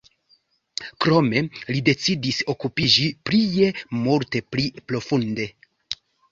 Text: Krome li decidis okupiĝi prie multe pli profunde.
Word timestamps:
Krome 1.05 1.43
li 1.73 1.83
decidis 1.91 2.41
okupiĝi 2.55 3.07
prie 3.31 3.71
multe 4.01 4.45
pli 4.57 4.69
profunde. 4.91 5.51